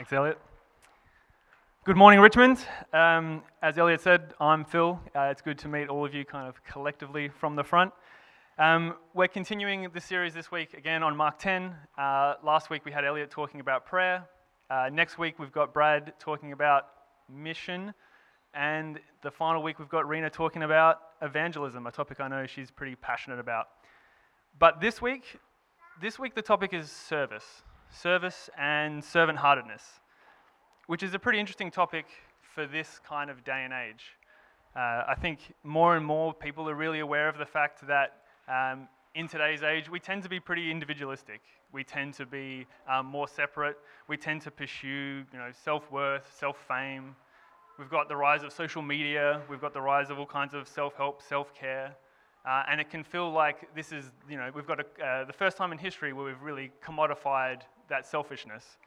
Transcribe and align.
Thanks, 0.00 0.14
Elliot. 0.14 0.38
Good 1.84 1.98
morning, 1.98 2.20
Richmond. 2.20 2.64
Um, 2.94 3.42
as 3.60 3.76
Elliot 3.76 4.00
said, 4.00 4.32
I'm 4.40 4.64
Phil. 4.64 4.98
Uh, 5.14 5.24
it's 5.24 5.42
good 5.42 5.58
to 5.58 5.68
meet 5.68 5.88
all 5.88 6.06
of 6.06 6.14
you 6.14 6.24
kind 6.24 6.48
of 6.48 6.64
collectively 6.64 7.28
from 7.28 7.54
the 7.54 7.62
front. 7.62 7.92
Um, 8.58 8.94
we're 9.12 9.28
continuing 9.28 9.90
the 9.92 10.00
series 10.00 10.32
this 10.32 10.50
week 10.50 10.72
again 10.72 11.02
on 11.02 11.14
Mark 11.14 11.38
10. 11.38 11.74
Uh, 11.98 12.36
last 12.42 12.70
week 12.70 12.86
we 12.86 12.92
had 12.92 13.04
Elliot 13.04 13.30
talking 13.30 13.60
about 13.60 13.84
prayer. 13.84 14.26
Uh, 14.70 14.88
next 14.90 15.18
week 15.18 15.38
we've 15.38 15.52
got 15.52 15.74
Brad 15.74 16.14
talking 16.18 16.52
about 16.52 16.86
mission. 17.28 17.92
And 18.54 19.00
the 19.22 19.30
final 19.30 19.62
week 19.62 19.78
we've 19.78 19.90
got 19.90 20.08
Rena 20.08 20.30
talking 20.30 20.62
about 20.62 20.96
evangelism, 21.20 21.86
a 21.86 21.92
topic 21.92 22.20
I 22.20 22.28
know 22.28 22.46
she's 22.46 22.70
pretty 22.70 22.94
passionate 22.94 23.38
about. 23.38 23.66
But 24.58 24.80
this 24.80 25.02
week, 25.02 25.38
this 26.00 26.18
week 26.18 26.34
the 26.34 26.40
topic 26.40 26.72
is 26.72 26.90
service, 26.90 27.64
service 27.90 28.48
and 28.58 29.04
servant 29.04 29.38
heartedness 29.38 30.00
which 30.90 31.04
is 31.04 31.14
a 31.14 31.18
pretty 31.20 31.38
interesting 31.38 31.70
topic 31.70 32.06
for 32.52 32.66
this 32.66 32.98
kind 33.08 33.30
of 33.30 33.44
day 33.44 33.62
and 33.62 33.72
age. 33.72 34.16
Uh, 34.74 35.04
I 35.06 35.14
think 35.16 35.38
more 35.62 35.96
and 35.96 36.04
more 36.04 36.34
people 36.34 36.68
are 36.68 36.74
really 36.74 36.98
aware 36.98 37.28
of 37.28 37.38
the 37.38 37.46
fact 37.46 37.86
that 37.86 38.22
um, 38.48 38.88
in 39.14 39.28
today's 39.28 39.62
age, 39.62 39.88
we 39.88 40.00
tend 40.00 40.24
to 40.24 40.28
be 40.28 40.40
pretty 40.40 40.68
individualistic. 40.68 41.42
We 41.72 41.84
tend 41.84 42.14
to 42.14 42.26
be 42.26 42.66
um, 42.92 43.06
more 43.06 43.28
separate. 43.28 43.76
We 44.08 44.16
tend 44.16 44.42
to 44.42 44.50
pursue, 44.50 45.22
you 45.32 45.38
know, 45.38 45.52
self-worth, 45.62 46.28
self-fame. 46.36 47.14
We've 47.78 47.88
got 47.88 48.08
the 48.08 48.16
rise 48.16 48.42
of 48.42 48.52
social 48.52 48.82
media. 48.82 49.42
We've 49.48 49.60
got 49.60 49.72
the 49.72 49.80
rise 49.80 50.10
of 50.10 50.18
all 50.18 50.26
kinds 50.26 50.54
of 50.54 50.66
self-help, 50.66 51.22
self-care. 51.22 51.94
Uh, 52.44 52.62
and 52.68 52.80
it 52.80 52.90
can 52.90 53.04
feel 53.04 53.30
like 53.30 53.72
this 53.76 53.92
is, 53.92 54.06
you 54.28 54.36
know, 54.36 54.50
we've 54.52 54.66
got 54.66 54.80
a, 54.80 55.06
uh, 55.06 55.24
the 55.24 55.32
first 55.32 55.56
time 55.56 55.70
in 55.70 55.78
history 55.78 56.12
where 56.12 56.24
we've 56.24 56.42
really 56.42 56.72
commodified 56.84 57.60
that 57.90 58.06
selfishness. 58.06 58.78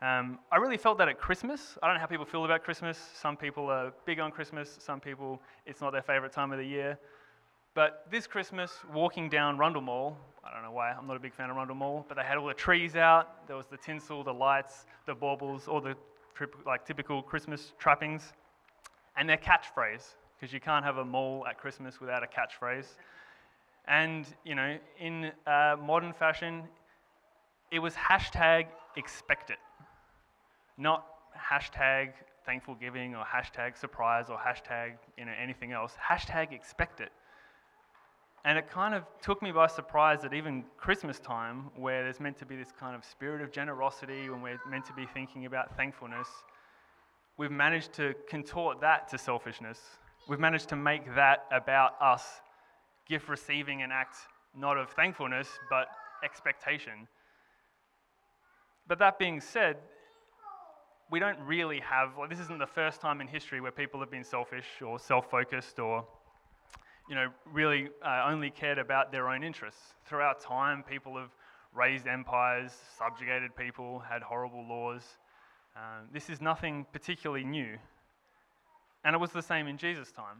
Um, 0.00 0.38
I 0.50 0.56
really 0.56 0.76
felt 0.76 0.98
that 0.98 1.08
at 1.08 1.18
Christmas. 1.18 1.78
I 1.82 1.86
don't 1.86 1.94
know 1.94 2.00
how 2.00 2.06
people 2.06 2.24
feel 2.24 2.44
about 2.44 2.64
Christmas. 2.64 2.98
Some 3.14 3.36
people 3.36 3.68
are 3.68 3.92
big 4.04 4.18
on 4.18 4.30
Christmas, 4.32 4.78
some 4.80 5.00
people, 5.00 5.40
it's 5.66 5.80
not 5.80 5.92
their 5.92 6.02
favorite 6.02 6.32
time 6.32 6.52
of 6.52 6.58
the 6.58 6.64
year. 6.64 6.98
But 7.74 8.06
this 8.10 8.26
Christmas, 8.26 8.72
walking 8.92 9.28
down 9.28 9.58
Rundle 9.58 9.80
Mall, 9.80 10.16
I 10.44 10.52
don't 10.52 10.62
know 10.62 10.72
why, 10.72 10.90
I'm 10.90 11.06
not 11.06 11.16
a 11.16 11.20
big 11.20 11.32
fan 11.32 11.50
of 11.50 11.56
Rundle 11.56 11.76
Mall, 11.76 12.04
but 12.08 12.16
they 12.16 12.24
had 12.24 12.36
all 12.36 12.46
the 12.46 12.54
trees 12.54 12.96
out, 12.96 13.46
there 13.46 13.56
was 13.56 13.66
the 13.66 13.76
tinsel, 13.76 14.24
the 14.24 14.34
lights, 14.34 14.86
the 15.06 15.14
baubles, 15.14 15.68
all 15.68 15.80
the 15.80 15.96
like 16.66 16.84
typical 16.84 17.22
Christmas 17.22 17.72
trappings, 17.78 18.32
and 19.16 19.28
their 19.28 19.36
catchphrase, 19.36 20.14
because 20.38 20.52
you 20.52 20.60
can't 20.60 20.84
have 20.84 20.96
a 20.96 21.04
mall 21.04 21.46
at 21.48 21.58
Christmas 21.58 22.00
without 22.00 22.22
a 22.22 22.26
catchphrase. 22.26 22.96
And, 23.86 24.26
you 24.44 24.54
know, 24.54 24.78
in 24.98 25.30
uh, 25.46 25.76
modern 25.80 26.12
fashion, 26.12 26.64
it 27.72 27.80
was 27.80 27.94
hashtag 27.94 28.66
expect 28.96 29.50
it 29.50 29.58
not 30.78 31.06
hashtag 31.36 32.12
thankful 32.44 32.74
giving 32.74 33.14
or 33.14 33.24
hashtag 33.24 33.76
surprise 33.76 34.26
or 34.28 34.36
hashtag 34.36 34.94
you 35.16 35.24
know, 35.24 35.32
anything 35.40 35.72
else. 35.72 35.94
Hashtag 36.10 36.52
expect 36.52 37.00
it. 37.00 37.12
And 38.44 38.58
it 38.58 38.68
kind 38.68 38.94
of 38.94 39.04
took 39.20 39.40
me 39.40 39.52
by 39.52 39.68
surprise 39.68 40.22
that 40.22 40.34
even 40.34 40.64
Christmas 40.76 41.20
time, 41.20 41.70
where 41.76 42.02
there's 42.02 42.18
meant 42.18 42.36
to 42.38 42.46
be 42.46 42.56
this 42.56 42.72
kind 42.72 42.96
of 42.96 43.04
spirit 43.04 43.40
of 43.40 43.52
generosity, 43.52 44.28
when 44.28 44.42
we're 44.42 44.58
meant 44.68 44.84
to 44.86 44.92
be 44.92 45.06
thinking 45.06 45.46
about 45.46 45.76
thankfulness, 45.76 46.26
we've 47.38 47.52
managed 47.52 47.92
to 47.94 48.14
contort 48.28 48.80
that 48.80 49.08
to 49.10 49.18
selfishness. 49.18 49.78
We've 50.28 50.40
managed 50.40 50.68
to 50.70 50.76
make 50.76 51.14
that 51.14 51.46
about 51.52 51.92
us, 52.00 52.40
gift 53.08 53.28
receiving 53.28 53.82
an 53.82 53.92
act 53.92 54.16
not 54.58 54.76
of 54.76 54.90
thankfulness, 54.90 55.48
but 55.70 55.86
expectation. 56.24 57.06
But 58.86 58.98
that 58.98 59.18
being 59.18 59.40
said, 59.40 59.76
we 61.10 61.18
don't 61.18 61.38
really 61.40 61.80
have, 61.80 62.12
this 62.28 62.40
isn't 62.40 62.58
the 62.58 62.66
first 62.66 63.00
time 63.00 63.20
in 63.20 63.28
history 63.28 63.60
where 63.60 63.70
people 63.70 64.00
have 64.00 64.10
been 64.10 64.24
selfish 64.24 64.66
or 64.84 64.98
self 64.98 65.30
focused 65.30 65.78
or, 65.78 66.06
you 67.08 67.14
know, 67.14 67.28
really 67.52 67.90
uh, 68.04 68.24
only 68.26 68.50
cared 68.50 68.78
about 68.78 69.12
their 69.12 69.28
own 69.28 69.44
interests. 69.44 69.94
Throughout 70.06 70.40
time, 70.40 70.82
people 70.82 71.16
have 71.18 71.30
raised 71.74 72.06
empires, 72.06 72.72
subjugated 72.98 73.54
people, 73.56 73.98
had 73.98 74.22
horrible 74.22 74.66
laws. 74.66 75.02
Um, 75.76 76.08
this 76.12 76.28
is 76.28 76.40
nothing 76.40 76.86
particularly 76.92 77.44
new. 77.44 77.76
And 79.04 79.14
it 79.14 79.18
was 79.18 79.32
the 79.32 79.42
same 79.42 79.66
in 79.66 79.78
Jesus' 79.78 80.12
time. 80.12 80.38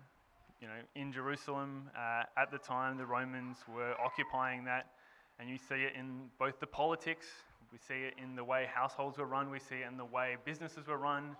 You 0.60 0.68
know, 0.68 0.80
in 0.94 1.12
Jerusalem, 1.12 1.90
uh, 1.96 2.22
at 2.36 2.50
the 2.50 2.58
time, 2.58 2.96
the 2.96 3.06
Romans 3.06 3.58
were 3.74 3.94
occupying 4.00 4.64
that, 4.64 4.90
and 5.38 5.50
you 5.50 5.58
see 5.58 5.74
it 5.74 5.94
in 5.98 6.28
both 6.38 6.60
the 6.60 6.66
politics, 6.66 7.26
we 7.72 7.78
see 7.78 8.02
it 8.04 8.14
in 8.22 8.36
the 8.36 8.44
way 8.44 8.68
households 8.72 9.16
were 9.16 9.26
run, 9.26 9.50
we 9.50 9.58
see 9.58 9.76
it 9.76 9.88
in 9.90 9.96
the 9.96 10.04
way 10.04 10.36
businesses 10.44 10.86
were 10.86 10.98
run, 10.98 11.34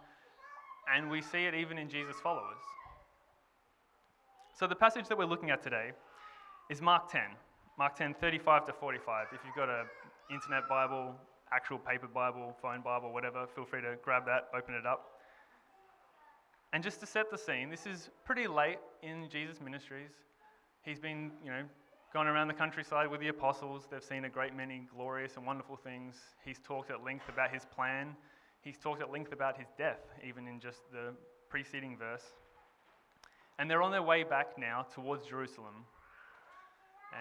and 0.93 1.10
we 1.10 1.20
see 1.20 1.44
it 1.44 1.54
even 1.54 1.76
in 1.76 1.88
Jesus' 1.88 2.16
followers. 2.22 2.62
So 4.59 4.66
the 4.66 4.75
passage 4.75 5.09
that 5.09 5.19
we're 5.19 5.26
looking 5.26 5.50
at 5.50 5.62
today 5.62 5.93
is 6.70 6.81
Mark 6.81 7.10
10. 7.10 7.20
Mark 7.78 7.97
10, 7.97 8.15
35 8.15 8.66
to 8.66 8.72
45. 8.72 9.26
If 9.32 9.41
you've 9.44 9.54
got 9.54 9.69
an 9.69 9.87
internet 10.31 10.69
Bible, 10.69 11.15
actual 11.53 11.78
paper 11.78 12.06
Bible, 12.06 12.56
phone 12.62 12.81
Bible, 12.81 13.12
whatever, 13.12 13.47
feel 13.54 13.64
free 13.64 13.82
to 13.82 13.97
grab 14.03 14.25
that, 14.26 14.49
open 14.56 14.75
it 14.75 14.87
up. 14.87 15.12
And 16.72 16.82
just 16.82 17.00
to 17.00 17.06
set 17.06 17.31
the 17.31 17.37
scene, 17.37 17.69
this 17.69 17.87
is 17.87 18.09
pretty 18.25 18.47
late 18.47 18.78
in 19.03 19.28
Jesus' 19.31 19.60
ministries. 19.60 20.10
He's 20.82 20.99
been, 20.99 21.31
you 21.44 21.50
know, 21.50 21.62
gone 22.12 22.26
around 22.26 22.48
the 22.48 22.54
countryside 22.54 23.10
with 23.10 23.20
the 23.20 23.28
apostles. 23.28 23.88
They've 23.90 24.04
seen 24.04 24.26
a 24.26 24.28
great 24.28 24.54
many 24.54 24.86
glorious 24.94 25.36
and 25.36 25.46
wonderful 25.46 25.76
things. 25.76 26.16
He's 26.44 26.58
talked 26.58 26.90
at 26.90 27.02
length 27.02 27.28
about 27.30 27.50
his 27.50 27.64
plan. 27.64 28.14
He's 28.60 28.76
talked 28.76 29.00
at 29.00 29.10
length 29.10 29.32
about 29.32 29.56
his 29.56 29.68
death, 29.78 30.00
even 30.26 30.46
in 30.46 30.60
just 30.60 30.80
the 30.92 31.14
preceding 31.48 31.96
verse. 31.96 32.24
And 33.58 33.70
they're 33.70 33.82
on 33.82 33.90
their 33.90 34.02
way 34.02 34.24
back 34.24 34.58
now 34.58 34.86
towards 34.94 35.26
Jerusalem. 35.26 35.86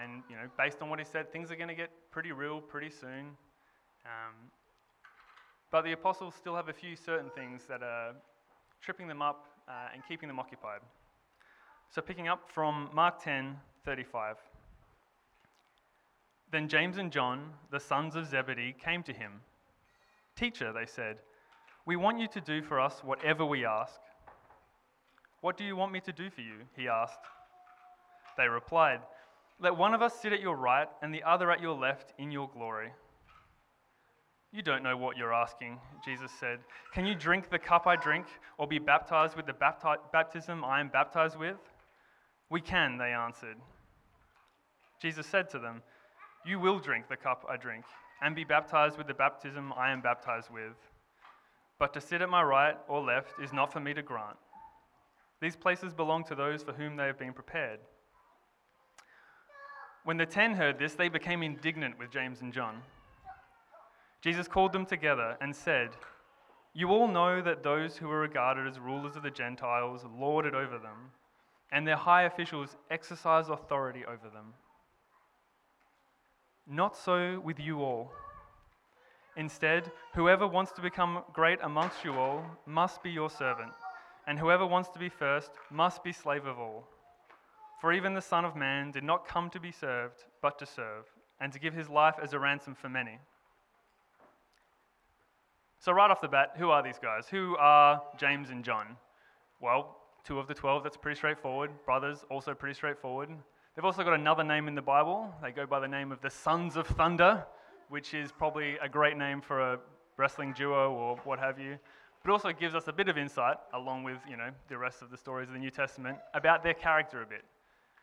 And, 0.02 0.22
you 0.28 0.36
know, 0.36 0.48
based 0.58 0.82
on 0.82 0.90
what 0.90 0.98
he 0.98 1.04
said, 1.06 1.32
things 1.32 1.50
are 1.50 1.56
going 1.56 1.68
to 1.68 1.74
get 1.74 1.90
pretty 2.10 2.32
real 2.32 2.60
pretty 2.60 2.90
soon. 2.90 3.36
Um, 4.04 4.50
but 5.70 5.84
the 5.84 5.92
apostles 5.92 6.34
still 6.34 6.54
have 6.54 6.68
a 6.68 6.72
few 6.72 6.96
certain 6.96 7.30
things 7.30 7.62
that 7.66 7.82
are 7.82 8.12
tripping 8.82 9.08
them 9.08 9.22
up 9.22 9.46
uh, 9.68 9.88
and 9.94 10.02
keeping 10.06 10.28
them 10.28 10.38
occupied. 10.38 10.80
So, 11.90 12.02
picking 12.02 12.28
up 12.28 12.50
from 12.50 12.90
Mark 12.92 13.22
10 13.22 13.56
35. 13.84 14.36
Then 16.52 16.68
James 16.68 16.98
and 16.98 17.10
John, 17.10 17.50
the 17.70 17.80
sons 17.80 18.14
of 18.14 18.26
Zebedee, 18.26 18.76
came 18.82 19.02
to 19.04 19.12
him. 19.12 19.40
Teacher, 20.36 20.72
they 20.72 20.86
said, 20.86 21.16
we 21.84 21.96
want 21.96 22.20
you 22.20 22.28
to 22.28 22.40
do 22.40 22.62
for 22.62 22.78
us 22.78 23.00
whatever 23.02 23.44
we 23.44 23.64
ask. 23.64 24.00
What 25.40 25.56
do 25.56 25.64
you 25.64 25.74
want 25.74 25.92
me 25.92 26.00
to 26.00 26.12
do 26.12 26.30
for 26.30 26.42
you? 26.42 26.60
He 26.76 26.86
asked. 26.88 27.18
They 28.36 28.46
replied, 28.46 29.00
Let 29.60 29.76
one 29.76 29.92
of 29.92 30.02
us 30.02 30.14
sit 30.20 30.32
at 30.32 30.40
your 30.40 30.56
right 30.56 30.88
and 31.02 31.12
the 31.12 31.24
other 31.24 31.50
at 31.50 31.60
your 31.60 31.76
left 31.76 32.12
in 32.18 32.30
your 32.30 32.48
glory. 32.48 32.92
You 34.52 34.62
don't 34.62 34.82
know 34.82 34.96
what 34.96 35.16
you're 35.16 35.32
asking, 35.32 35.80
Jesus 36.04 36.30
said. 36.38 36.58
Can 36.94 37.06
you 37.06 37.14
drink 37.14 37.50
the 37.50 37.58
cup 37.58 37.86
I 37.86 37.96
drink 37.96 38.26
or 38.58 38.66
be 38.68 38.78
baptized 38.78 39.34
with 39.34 39.46
the 39.46 39.52
bapti- 39.52 39.96
baptism 40.12 40.62
I 40.64 40.78
am 40.78 40.88
baptized 40.88 41.38
with? 41.38 41.56
We 42.50 42.60
can, 42.60 42.98
they 42.98 43.12
answered. 43.12 43.56
Jesus 45.00 45.26
said 45.26 45.50
to 45.50 45.58
them, 45.58 45.82
you 46.44 46.58
will 46.58 46.78
drink 46.78 47.08
the 47.08 47.16
cup 47.16 47.44
I 47.48 47.56
drink, 47.56 47.84
and 48.22 48.34
be 48.34 48.44
baptized 48.44 48.98
with 48.98 49.06
the 49.06 49.14
baptism 49.14 49.72
I 49.76 49.90
am 49.90 50.00
baptized 50.00 50.50
with. 50.50 50.76
But 51.78 51.92
to 51.94 52.00
sit 52.00 52.22
at 52.22 52.28
my 52.28 52.42
right 52.42 52.76
or 52.88 53.00
left 53.00 53.40
is 53.42 53.52
not 53.52 53.72
for 53.72 53.80
me 53.80 53.94
to 53.94 54.02
grant. 54.02 54.36
These 55.40 55.56
places 55.56 55.92
belong 55.92 56.22
to 56.24 56.36
those 56.36 56.62
for 56.62 56.72
whom 56.72 56.96
they 56.96 57.06
have 57.06 57.18
been 57.18 57.32
prepared. 57.32 57.80
When 60.04 60.16
the 60.16 60.26
ten 60.26 60.54
heard 60.54 60.78
this, 60.78 60.94
they 60.94 61.08
became 61.08 61.42
indignant 61.42 61.98
with 61.98 62.10
James 62.10 62.40
and 62.40 62.52
John. 62.52 62.82
Jesus 64.20 64.46
called 64.46 64.72
them 64.72 64.86
together 64.86 65.36
and 65.40 65.54
said, 65.54 65.90
You 66.74 66.90
all 66.90 67.08
know 67.08 67.42
that 67.42 67.64
those 67.64 67.96
who 67.96 68.08
are 68.10 68.20
regarded 68.20 68.68
as 68.68 68.78
rulers 68.78 69.16
of 69.16 69.24
the 69.24 69.30
Gentiles 69.30 70.04
lord 70.16 70.46
it 70.46 70.54
over 70.54 70.78
them, 70.78 71.10
and 71.72 71.86
their 71.86 71.96
high 71.96 72.22
officials 72.22 72.76
exercise 72.90 73.48
authority 73.48 74.04
over 74.04 74.28
them. 74.32 74.54
Not 76.66 76.96
so 76.96 77.40
with 77.44 77.58
you 77.58 77.80
all. 77.80 78.12
Instead, 79.36 79.90
whoever 80.14 80.46
wants 80.46 80.72
to 80.72 80.82
become 80.82 81.24
great 81.32 81.58
amongst 81.62 82.04
you 82.04 82.12
all 82.14 82.44
must 82.66 83.02
be 83.02 83.10
your 83.10 83.30
servant, 83.30 83.72
and 84.26 84.38
whoever 84.38 84.66
wants 84.66 84.88
to 84.90 84.98
be 84.98 85.08
first 85.08 85.50
must 85.70 86.04
be 86.04 86.12
slave 86.12 86.46
of 86.46 86.58
all. 86.58 86.86
For 87.80 87.92
even 87.92 88.14
the 88.14 88.20
Son 88.20 88.44
of 88.44 88.54
Man 88.54 88.90
did 88.90 89.02
not 89.02 89.26
come 89.26 89.50
to 89.50 89.58
be 89.58 89.72
served, 89.72 90.24
but 90.40 90.58
to 90.58 90.66
serve, 90.66 91.06
and 91.40 91.52
to 91.52 91.58
give 91.58 91.74
his 91.74 91.88
life 91.88 92.14
as 92.22 92.32
a 92.32 92.38
ransom 92.38 92.74
for 92.74 92.88
many. 92.88 93.18
So, 95.80 95.90
right 95.90 96.10
off 96.10 96.20
the 96.20 96.28
bat, 96.28 96.52
who 96.56 96.70
are 96.70 96.82
these 96.82 97.00
guys? 97.02 97.26
Who 97.28 97.56
are 97.58 98.00
James 98.16 98.50
and 98.50 98.64
John? 98.64 98.96
Well, 99.60 99.96
two 100.22 100.38
of 100.38 100.46
the 100.46 100.54
twelve, 100.54 100.84
that's 100.84 100.96
pretty 100.96 101.16
straightforward. 101.16 101.70
Brothers, 101.84 102.24
also 102.30 102.54
pretty 102.54 102.74
straightforward. 102.74 103.30
They've 103.74 103.84
also 103.86 104.04
got 104.04 104.12
another 104.12 104.44
name 104.44 104.68
in 104.68 104.74
the 104.74 104.82
Bible. 104.82 105.34
They 105.42 105.50
go 105.50 105.64
by 105.64 105.80
the 105.80 105.88
name 105.88 106.12
of 106.12 106.20
the 106.20 106.28
Sons 106.28 106.76
of 106.76 106.86
Thunder, 106.86 107.46
which 107.88 108.12
is 108.12 108.30
probably 108.30 108.76
a 108.82 108.88
great 108.88 109.16
name 109.16 109.40
for 109.40 109.60
a 109.60 109.78
wrestling 110.18 110.52
duo 110.52 110.92
or 110.92 111.16
what 111.24 111.38
have 111.38 111.58
you, 111.58 111.78
but 112.22 112.30
also 112.30 112.52
gives 112.52 112.74
us 112.74 112.88
a 112.88 112.92
bit 112.92 113.08
of 113.08 113.16
insight, 113.16 113.56
along 113.72 114.04
with 114.04 114.18
you 114.28 114.36
know 114.36 114.50
the 114.68 114.76
rest 114.76 115.00
of 115.00 115.10
the 115.10 115.16
stories 115.16 115.48
of 115.48 115.54
the 115.54 115.58
New 115.58 115.70
Testament, 115.70 116.18
about 116.34 116.62
their 116.62 116.74
character 116.74 117.22
a 117.22 117.26
bit. 117.26 117.44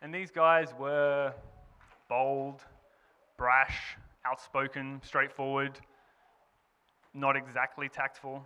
And 0.02 0.12
these 0.12 0.32
guys 0.32 0.74
were 0.80 1.34
bold, 2.10 2.64
brash, 3.38 3.96
outspoken, 4.26 5.00
straightforward, 5.04 5.80
not 7.14 7.36
exactly 7.36 7.90
tactful. 7.90 8.44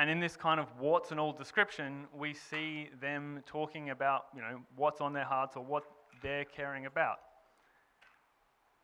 And 0.00 0.08
in 0.08 0.18
this 0.18 0.34
kind 0.34 0.58
of 0.58 0.66
warts 0.80 1.10
and 1.10 1.20
all 1.20 1.30
description, 1.30 2.06
we 2.18 2.32
see 2.32 2.88
them 3.02 3.42
talking 3.44 3.90
about, 3.90 4.28
you 4.34 4.40
know, 4.40 4.58
what's 4.74 5.02
on 5.02 5.12
their 5.12 5.26
hearts 5.26 5.56
or 5.56 5.62
what 5.62 5.84
they're 6.22 6.46
caring 6.46 6.86
about. 6.86 7.16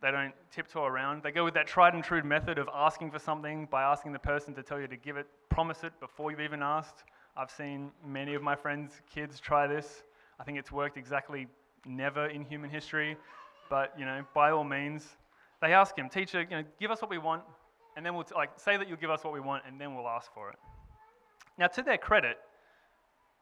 They 0.02 0.10
don't 0.10 0.34
tiptoe 0.50 0.84
around. 0.84 1.22
They 1.22 1.30
go 1.30 1.42
with 1.42 1.54
that 1.54 1.66
tried 1.66 1.94
and 1.94 2.04
true 2.04 2.22
method 2.22 2.58
of 2.58 2.68
asking 2.70 3.12
for 3.12 3.18
something 3.18 3.66
by 3.70 3.82
asking 3.82 4.12
the 4.12 4.18
person 4.18 4.52
to 4.56 4.62
tell 4.62 4.78
you 4.78 4.86
to 4.88 4.96
give 4.98 5.16
it, 5.16 5.26
promise 5.48 5.84
it 5.84 5.98
before 6.00 6.30
you've 6.30 6.40
even 6.40 6.62
asked. 6.62 7.04
I've 7.34 7.50
seen 7.50 7.92
many 8.06 8.34
of 8.34 8.42
my 8.42 8.54
friends' 8.54 9.00
kids 9.10 9.40
try 9.40 9.66
this. 9.66 10.02
I 10.38 10.44
think 10.44 10.58
it's 10.58 10.70
worked 10.70 10.98
exactly 10.98 11.46
never 11.86 12.26
in 12.26 12.44
human 12.44 12.68
history, 12.68 13.16
but 13.70 13.94
you 13.98 14.04
know, 14.04 14.22
by 14.34 14.50
all 14.50 14.64
means, 14.64 15.16
they 15.62 15.72
ask 15.72 15.96
him, 15.96 16.10
teacher, 16.10 16.42
you 16.42 16.58
know, 16.58 16.64
give 16.78 16.90
us 16.90 17.00
what 17.00 17.10
we 17.10 17.16
want, 17.16 17.42
and 17.96 18.04
then 18.04 18.14
we'll 18.14 18.24
t- 18.24 18.34
like 18.34 18.50
say 18.56 18.76
that 18.76 18.86
you'll 18.86 18.98
give 18.98 19.10
us 19.10 19.24
what 19.24 19.32
we 19.32 19.40
want, 19.40 19.62
and 19.66 19.80
then 19.80 19.94
we'll 19.94 20.08
ask 20.08 20.30
for 20.34 20.50
it. 20.50 20.58
Now, 21.58 21.66
to 21.68 21.82
their 21.82 21.98
credit, 21.98 22.36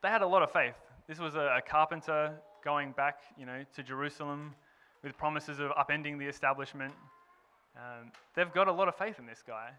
they 0.02 0.08
had 0.08 0.22
a 0.22 0.26
lot 0.26 0.42
of 0.42 0.50
faith. 0.52 0.74
This 1.08 1.18
was 1.18 1.34
a, 1.34 1.56
a 1.58 1.60
carpenter 1.60 2.34
going 2.64 2.92
back, 2.92 3.20
you 3.36 3.46
know, 3.46 3.64
to 3.74 3.82
Jerusalem 3.82 4.54
with 5.02 5.16
promises 5.18 5.58
of 5.58 5.70
upending 5.72 6.18
the 6.18 6.26
establishment. 6.26 6.94
Um, 7.76 8.12
they've 8.34 8.52
got 8.52 8.68
a 8.68 8.72
lot 8.72 8.88
of 8.88 8.94
faith 8.94 9.18
in 9.18 9.26
this 9.26 9.42
guy. 9.46 9.70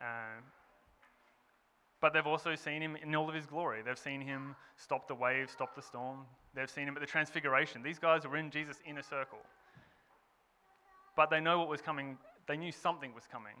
Um, 0.00 0.42
but 2.00 2.12
they've 2.12 2.26
also 2.26 2.54
seen 2.54 2.82
him 2.82 2.96
in 2.96 3.14
all 3.14 3.28
of 3.28 3.34
his 3.34 3.46
glory. 3.46 3.80
They've 3.84 3.98
seen 3.98 4.20
him 4.20 4.56
stop 4.76 5.06
the 5.06 5.14
wave, 5.14 5.50
stop 5.50 5.76
the 5.76 5.82
storm. 5.82 6.26
They've 6.54 6.70
seen 6.70 6.88
him 6.88 6.96
at 6.96 7.00
the 7.00 7.06
transfiguration. 7.06 7.82
These 7.82 7.98
guys 7.98 8.26
were 8.26 8.36
in 8.36 8.50
Jesus' 8.50 8.78
inner 8.84 9.02
circle. 9.02 9.38
But 11.16 11.30
they 11.30 11.40
know 11.40 11.60
what 11.60 11.68
was 11.68 11.80
coming. 11.80 12.18
They 12.48 12.56
knew 12.56 12.72
something 12.72 13.14
was 13.14 13.24
coming. 13.30 13.54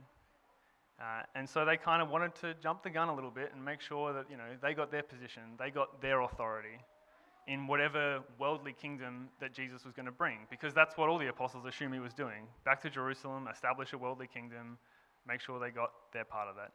Uh, 1.00 1.22
and 1.34 1.48
so 1.48 1.64
they 1.64 1.76
kind 1.76 2.00
of 2.00 2.10
wanted 2.10 2.34
to 2.36 2.54
jump 2.62 2.82
the 2.82 2.90
gun 2.90 3.08
a 3.08 3.14
little 3.14 3.30
bit 3.30 3.50
and 3.54 3.64
make 3.64 3.80
sure 3.80 4.12
that, 4.12 4.26
you 4.30 4.36
know, 4.36 4.44
they 4.62 4.74
got 4.74 4.90
their 4.90 5.02
position, 5.02 5.42
they 5.58 5.70
got 5.70 6.00
their 6.00 6.20
authority 6.20 6.78
in 7.48 7.66
whatever 7.66 8.20
worldly 8.38 8.72
kingdom 8.72 9.28
that 9.40 9.52
Jesus 9.52 9.84
was 9.84 9.92
going 9.92 10.06
to 10.06 10.12
bring, 10.12 10.38
because 10.48 10.72
that's 10.72 10.96
what 10.96 11.08
all 11.08 11.18
the 11.18 11.28
apostles 11.28 11.66
assume 11.66 11.92
he 11.92 11.98
was 11.98 12.14
doing. 12.14 12.46
Back 12.64 12.80
to 12.82 12.90
Jerusalem, 12.90 13.48
establish 13.52 13.92
a 13.92 13.98
worldly 13.98 14.28
kingdom, 14.28 14.78
make 15.26 15.40
sure 15.40 15.58
they 15.58 15.70
got 15.70 15.90
their 16.12 16.24
part 16.24 16.48
of 16.48 16.54
that. 16.56 16.70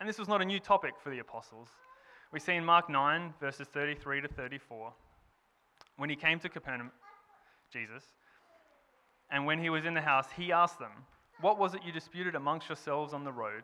And 0.00 0.08
this 0.08 0.18
was 0.18 0.28
not 0.28 0.40
a 0.40 0.44
new 0.44 0.58
topic 0.58 0.94
for 1.02 1.10
the 1.10 1.18
apostles. 1.18 1.68
We 2.32 2.40
see 2.40 2.54
in 2.54 2.64
Mark 2.64 2.88
9, 2.88 3.34
verses 3.40 3.68
33 3.68 4.22
to 4.22 4.28
34, 4.28 4.92
when 5.98 6.08
he 6.08 6.16
came 6.16 6.38
to 6.40 6.48
Capernaum, 6.48 6.90
Jesus, 7.70 8.04
and 9.30 9.44
when 9.44 9.58
he 9.62 9.68
was 9.68 9.84
in 9.84 9.94
the 9.94 10.00
house, 10.00 10.26
he 10.36 10.50
asked 10.50 10.78
them, 10.78 10.92
What 11.40 11.58
was 11.58 11.74
it 11.74 11.80
you 11.84 11.92
disputed 11.92 12.34
amongst 12.34 12.68
yourselves 12.68 13.12
on 13.12 13.24
the 13.24 13.32
road? 13.32 13.62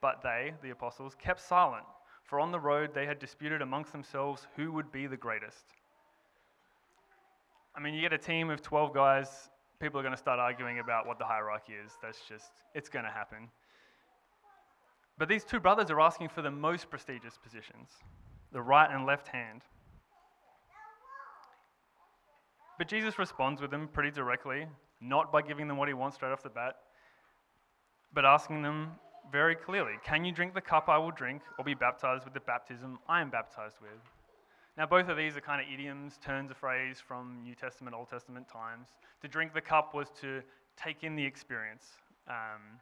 But 0.00 0.22
they, 0.22 0.52
the 0.62 0.70
apostles, 0.70 1.14
kept 1.14 1.40
silent 1.40 1.84
for 2.24 2.40
on 2.40 2.50
the 2.50 2.58
road 2.58 2.90
they 2.94 3.06
had 3.06 3.18
disputed 3.18 3.62
amongst 3.62 3.92
themselves 3.92 4.46
who 4.56 4.72
would 4.72 4.90
be 4.90 5.06
the 5.06 5.16
greatest. 5.16 5.64
I 7.76 7.80
mean, 7.80 7.94
you 7.94 8.00
get 8.00 8.12
a 8.12 8.18
team 8.18 8.50
of 8.50 8.62
12 8.62 8.94
guys, 8.94 9.50
people 9.80 10.00
are 10.00 10.02
going 10.02 10.14
to 10.14 10.20
start 10.20 10.38
arguing 10.38 10.78
about 10.78 11.06
what 11.06 11.18
the 11.18 11.24
hierarchy 11.24 11.74
is. 11.74 11.92
That's 12.02 12.20
just, 12.28 12.52
it's 12.74 12.88
going 12.88 13.04
to 13.04 13.10
happen. 13.10 13.48
But 15.18 15.28
these 15.28 15.44
two 15.44 15.60
brothers 15.60 15.90
are 15.90 16.00
asking 16.00 16.28
for 16.28 16.42
the 16.42 16.50
most 16.50 16.90
prestigious 16.90 17.38
positions 17.42 17.90
the 18.52 18.62
right 18.62 18.88
and 18.90 19.04
left 19.04 19.26
hand. 19.26 19.62
But 22.78 22.86
Jesus 22.86 23.18
responds 23.18 23.60
with 23.60 23.72
them 23.72 23.88
pretty 23.88 24.12
directly, 24.12 24.66
not 25.04 25.30
by 25.32 25.42
giving 25.42 25.68
them 25.68 25.76
what 25.76 25.88
he 25.88 25.94
wants 25.94 26.16
straight 26.16 26.32
off 26.32 26.42
the 26.42 26.48
bat, 26.48 26.76
but 28.12 28.24
asking 28.24 28.62
them 28.62 28.92
very 29.30 29.54
clearly 29.54 29.94
Can 30.04 30.24
you 30.24 30.32
drink 30.32 30.54
the 30.54 30.60
cup 30.60 30.88
I 30.88 30.98
will 30.98 31.10
drink, 31.10 31.42
or 31.58 31.64
be 31.64 31.74
baptized 31.74 32.24
with 32.24 32.34
the 32.34 32.40
baptism 32.40 32.98
I 33.08 33.20
am 33.20 33.30
baptized 33.30 33.76
with? 33.80 34.00
Now, 34.76 34.86
both 34.86 35.08
of 35.08 35.16
these 35.16 35.36
are 35.36 35.40
kind 35.40 35.60
of 35.60 35.72
idioms, 35.72 36.18
turns 36.18 36.50
of 36.50 36.56
phrase 36.56 37.00
from 37.06 37.42
New 37.44 37.54
Testament, 37.54 37.94
Old 37.94 38.08
Testament 38.08 38.48
times. 38.48 38.88
To 39.22 39.28
drink 39.28 39.54
the 39.54 39.60
cup 39.60 39.94
was 39.94 40.08
to 40.20 40.42
take 40.76 41.04
in 41.04 41.14
the 41.14 41.24
experience. 41.24 41.86
Um, 42.26 42.80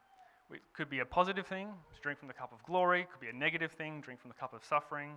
it 0.50 0.62
could 0.72 0.88
be 0.88 1.00
a 1.00 1.04
positive 1.04 1.46
thing, 1.46 1.68
drink 2.02 2.18
from 2.18 2.28
the 2.28 2.34
cup 2.34 2.52
of 2.52 2.62
glory, 2.64 3.06
could 3.10 3.20
be 3.20 3.28
a 3.28 3.38
negative 3.38 3.72
thing, 3.72 4.00
drink 4.00 4.20
from 4.20 4.30
the 4.30 4.34
cup 4.34 4.54
of 4.54 4.64
suffering. 4.64 5.12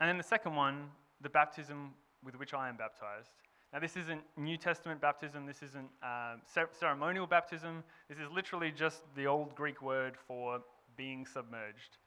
And 0.00 0.08
then 0.08 0.16
the 0.16 0.24
second 0.24 0.54
one, 0.54 0.88
the 1.22 1.28
baptism 1.28 1.90
with 2.24 2.36
which 2.38 2.54
I 2.54 2.68
am 2.68 2.76
baptized. 2.76 3.30
Now, 3.72 3.78
this 3.78 3.96
isn't 3.96 4.22
New 4.36 4.56
Testament 4.56 5.00
baptism, 5.00 5.46
this 5.46 5.62
isn't 5.62 5.88
uh, 6.02 6.34
ceremonial 6.72 7.26
baptism, 7.26 7.84
this 8.08 8.18
is 8.18 8.28
literally 8.34 8.72
just 8.72 9.02
the 9.14 9.26
old 9.26 9.54
Greek 9.54 9.80
word 9.80 10.14
for 10.26 10.60
being 10.96 11.24
submerged. 11.24 11.98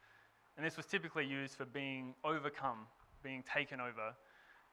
And 0.57 0.65
this 0.65 0.75
was 0.75 0.85
typically 0.85 1.25
used 1.25 1.55
for 1.55 1.65
being 1.65 2.15
overcome, 2.25 2.79
being 3.23 3.43
taken 3.43 3.79
over. 3.79 4.13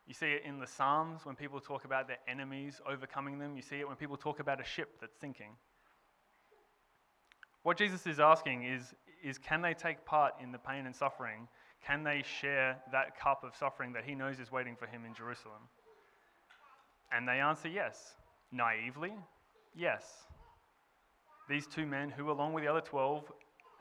You 0.06 0.14
see 0.14 0.32
it 0.32 0.42
in 0.44 0.58
the 0.58 0.66
Psalms 0.66 1.24
when 1.24 1.36
people 1.36 1.60
talk 1.60 1.84
about 1.84 2.08
their 2.08 2.18
enemies 2.26 2.80
overcoming 2.88 3.38
them. 3.38 3.54
You 3.54 3.62
see 3.62 3.76
it 3.76 3.86
when 3.86 3.96
people 3.96 4.16
talk 4.16 4.40
about 4.40 4.60
a 4.60 4.64
ship 4.64 5.00
that's 5.00 5.18
sinking. 5.20 5.52
What 7.62 7.76
Jesus 7.76 8.06
is 8.06 8.18
asking 8.18 8.64
is, 8.64 8.94
is 9.22 9.38
can 9.38 9.62
they 9.62 9.74
take 9.74 10.04
part 10.04 10.34
in 10.42 10.50
the 10.50 10.58
pain 10.58 10.86
and 10.86 10.96
suffering? 10.96 11.46
Can 11.86 12.02
they 12.02 12.24
share 12.40 12.78
that 12.90 13.18
cup 13.18 13.44
of 13.44 13.54
suffering 13.54 13.92
that 13.92 14.04
he 14.04 14.14
knows 14.14 14.40
is 14.40 14.50
waiting 14.50 14.74
for 14.74 14.86
him 14.86 15.04
in 15.04 15.14
Jerusalem? 15.14 15.68
And 17.12 17.26
they 17.26 17.40
answer 17.40 17.68
yes. 17.68 18.14
Naively, 18.52 19.12
yes. 19.74 20.04
These 21.48 21.66
two 21.66 21.86
men, 21.86 22.10
who 22.10 22.30
along 22.30 22.52
with 22.52 22.64
the 22.64 22.70
other 22.70 22.80
12, 22.80 23.24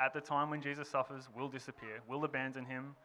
at 0.02 0.14
the 0.14 0.22
time 0.22 0.50
when 0.50 0.62
Jesus 0.62 0.90
suffers, 0.90 1.28
will 1.36 1.50
disappear, 1.50 2.02
will 2.08 2.24
abandon 2.24 2.66
him. 2.66 2.96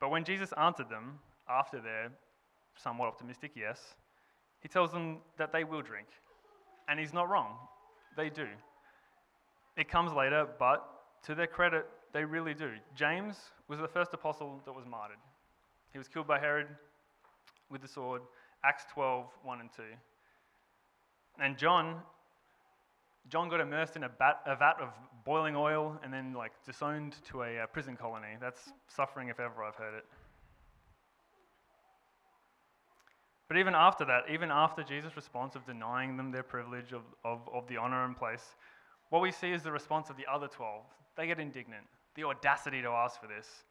But 0.00 0.10
when 0.10 0.24
Jesus 0.24 0.52
answered 0.56 0.88
them, 0.88 1.18
after 1.48 1.80
their 1.80 2.10
somewhat 2.76 3.08
optimistic 3.08 3.52
yes, 3.56 3.94
he 4.60 4.68
tells 4.68 4.92
them 4.92 5.18
that 5.38 5.52
they 5.52 5.64
will 5.64 5.82
drink. 5.82 6.06
And 6.88 6.98
he's 6.98 7.12
not 7.12 7.28
wrong. 7.28 7.56
They 8.16 8.30
do. 8.30 8.46
It 9.76 9.88
comes 9.88 10.12
later, 10.12 10.46
but 10.58 10.84
to 11.24 11.34
their 11.34 11.46
credit, 11.46 11.86
they 12.12 12.24
really 12.24 12.54
do. 12.54 12.72
James 12.94 13.36
was 13.68 13.78
the 13.78 13.88
first 13.88 14.12
apostle 14.14 14.60
that 14.64 14.72
was 14.72 14.86
martyred. 14.86 15.18
He 15.92 15.98
was 15.98 16.08
killed 16.08 16.26
by 16.26 16.38
Herod 16.38 16.66
with 17.70 17.82
the 17.82 17.88
sword, 17.88 18.22
Acts 18.64 18.84
12, 18.92 19.26
1 19.42 19.60
and 19.60 19.70
2. 19.76 19.82
And 21.40 21.56
John, 21.56 22.00
John 23.28 23.48
got 23.48 23.60
immersed 23.60 23.96
in 23.96 24.04
a, 24.04 24.08
bat, 24.08 24.40
a 24.46 24.56
vat 24.56 24.76
of 24.80 24.88
boiling 25.24 25.56
oil 25.56 25.98
and 26.02 26.12
then 26.12 26.32
like 26.32 26.52
disowned 26.64 27.16
to 27.30 27.42
a 27.42 27.60
uh, 27.60 27.66
prison 27.66 27.96
colony. 27.96 28.36
That's 28.40 28.72
suffering 28.88 29.28
if 29.28 29.38
ever 29.38 29.62
I've 29.62 29.74
heard 29.74 29.94
it. 29.94 30.04
But 33.48 33.56
even 33.56 33.74
after 33.74 34.04
that, 34.04 34.24
even 34.30 34.50
after 34.50 34.82
Jesus' 34.82 35.16
response 35.16 35.54
of 35.54 35.64
denying 35.64 36.16
them 36.16 36.30
their 36.30 36.42
privilege 36.42 36.92
of, 36.92 37.02
of, 37.24 37.48
of 37.52 37.66
the 37.66 37.78
honor 37.78 38.04
and 38.04 38.16
place, 38.16 38.56
what 39.08 39.22
we 39.22 39.32
see 39.32 39.52
is 39.52 39.62
the 39.62 39.72
response 39.72 40.10
of 40.10 40.16
the 40.18 40.26
other 40.30 40.48
12. 40.48 40.82
They 41.16 41.26
get 41.26 41.40
indignant. 41.40 41.84
The 42.14 42.24
audacity 42.24 42.82
to 42.82 42.88
ask 42.88 43.20
for 43.20 43.26
this 43.26 43.64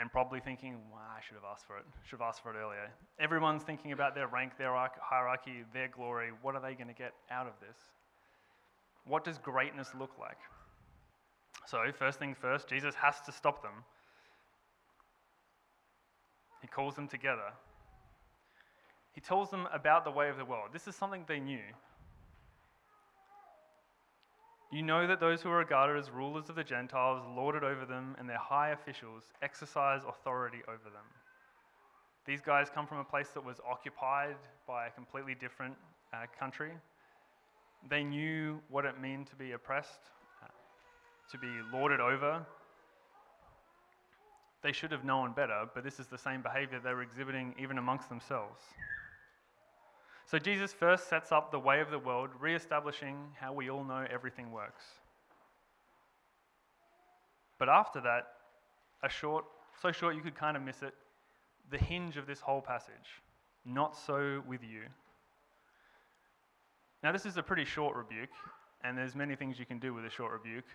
and 0.00 0.10
probably 0.10 0.40
thinking, 0.40 0.78
wow, 0.90 0.98
I 1.14 1.20
should 1.20 1.34
have 1.34 1.44
asked 1.44 1.66
for 1.66 1.76
it. 1.76 1.84
Should 2.04 2.20
have 2.20 2.28
asked 2.28 2.42
for 2.42 2.54
it 2.54 2.56
earlier. 2.56 2.90
Everyone's 3.20 3.62
thinking 3.62 3.92
about 3.92 4.14
their 4.14 4.28
rank, 4.28 4.52
their 4.56 4.72
hierarchy, 5.00 5.64
their 5.74 5.88
glory. 5.88 6.30
What 6.40 6.54
are 6.54 6.62
they 6.62 6.74
going 6.74 6.88
to 6.88 6.94
get 6.94 7.12
out 7.30 7.46
of 7.46 7.52
this? 7.60 7.76
What 9.06 9.24
does 9.24 9.36
greatness 9.38 9.90
look 9.98 10.12
like? 10.18 10.38
So, 11.66 11.78
first 11.98 12.18
thing 12.18 12.34
first, 12.34 12.66
Jesus 12.68 12.94
has 12.94 13.20
to 13.26 13.32
stop 13.32 13.62
them. 13.62 13.84
He 16.62 16.66
calls 16.66 16.94
them 16.94 17.06
together. 17.06 17.52
He 19.12 19.20
tells 19.20 19.50
them 19.50 19.68
about 19.72 20.04
the 20.04 20.10
way 20.10 20.30
of 20.30 20.38
the 20.38 20.44
world. 20.44 20.70
This 20.72 20.88
is 20.88 20.94
something 20.96 21.24
they 21.28 21.40
knew. 21.40 21.60
You 24.72 24.82
know 24.82 25.06
that 25.08 25.18
those 25.18 25.42
who 25.42 25.50
are 25.50 25.58
regarded 25.58 25.98
as 25.98 26.10
rulers 26.10 26.48
of 26.48 26.54
the 26.54 26.62
Gentiles 26.62 27.24
lord 27.34 27.56
it 27.56 27.64
over 27.64 27.84
them, 27.84 28.14
and 28.18 28.28
their 28.28 28.38
high 28.38 28.70
officials 28.70 29.24
exercise 29.42 30.02
authority 30.08 30.60
over 30.68 30.90
them. 30.92 31.04
These 32.24 32.40
guys 32.40 32.68
come 32.72 32.86
from 32.86 32.98
a 32.98 33.04
place 33.04 33.30
that 33.30 33.44
was 33.44 33.56
occupied 33.68 34.36
by 34.68 34.86
a 34.86 34.90
completely 34.90 35.34
different 35.34 35.74
uh, 36.12 36.26
country. 36.38 36.70
They 37.88 38.04
knew 38.04 38.60
what 38.68 38.84
it 38.84 39.00
meant 39.00 39.26
to 39.30 39.36
be 39.36 39.52
oppressed, 39.52 40.10
uh, 40.40 40.48
to 41.32 41.38
be 41.38 41.48
lorded 41.72 41.98
over. 41.98 42.46
They 44.62 44.72
should 44.72 44.92
have 44.92 45.04
known 45.04 45.32
better, 45.32 45.64
but 45.74 45.82
this 45.82 45.98
is 45.98 46.06
the 46.06 46.18
same 46.18 46.42
behavior 46.42 46.78
they 46.78 46.94
were 46.94 47.02
exhibiting 47.02 47.54
even 47.58 47.78
amongst 47.78 48.08
themselves. 48.08 48.60
So 50.30 50.38
Jesus 50.38 50.72
first 50.72 51.08
sets 51.08 51.32
up 51.32 51.50
the 51.50 51.58
way 51.58 51.80
of 51.80 51.90
the 51.90 51.98
world, 51.98 52.30
re 52.38 52.54
establishing 52.54 53.16
how 53.40 53.52
we 53.52 53.68
all 53.68 53.82
know 53.82 54.06
everything 54.08 54.52
works. 54.52 54.84
But 57.58 57.68
after 57.68 58.00
that, 58.02 58.28
a 59.02 59.08
short, 59.08 59.44
so 59.82 59.90
short 59.90 60.14
you 60.14 60.20
could 60.20 60.36
kind 60.36 60.56
of 60.56 60.62
miss 60.62 60.82
it, 60.82 60.94
the 61.72 61.78
hinge 61.78 62.16
of 62.16 62.28
this 62.28 62.38
whole 62.38 62.60
passage. 62.60 62.94
Not 63.64 63.96
so 63.96 64.40
with 64.46 64.62
you. 64.62 64.82
Now, 67.02 67.10
this 67.10 67.26
is 67.26 67.36
a 67.36 67.42
pretty 67.42 67.64
short 67.64 67.96
rebuke, 67.96 68.30
and 68.84 68.96
there's 68.96 69.16
many 69.16 69.34
things 69.34 69.58
you 69.58 69.66
can 69.66 69.80
do 69.80 69.92
with 69.92 70.04
a 70.04 70.10
short 70.10 70.30
rebuke, 70.30 70.68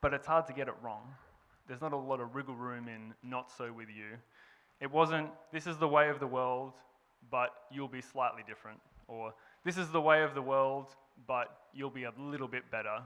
but 0.00 0.14
it's 0.14 0.26
hard 0.26 0.46
to 0.46 0.54
get 0.54 0.68
it 0.68 0.74
wrong. 0.82 1.02
There's 1.68 1.82
not 1.82 1.92
a 1.92 1.98
lot 1.98 2.18
of 2.18 2.34
wriggle 2.34 2.54
room 2.54 2.88
in 2.88 3.12
not 3.22 3.52
so 3.52 3.70
with 3.70 3.88
you. 3.88 4.16
It 4.80 4.90
wasn't, 4.90 5.28
this 5.52 5.66
is 5.66 5.76
the 5.76 5.88
way 5.88 6.08
of 6.08 6.18
the 6.18 6.26
world, 6.26 6.72
but 7.30 7.50
you'll 7.70 7.88
be 7.88 8.00
slightly 8.00 8.42
different. 8.46 8.78
Or, 9.08 9.34
this 9.64 9.76
is 9.76 9.90
the 9.90 10.00
way 10.00 10.22
of 10.22 10.34
the 10.34 10.42
world, 10.42 10.94
but 11.26 11.56
you'll 11.72 11.90
be 11.90 12.04
a 12.04 12.12
little 12.18 12.48
bit 12.48 12.70
better. 12.70 12.98